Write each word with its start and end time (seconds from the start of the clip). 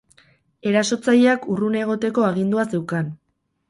Erasotzaileak 0.71 1.47
urrun 1.57 1.79
egoteko 1.85 2.29
agindua 2.33 2.71
zeukan. 2.75 3.19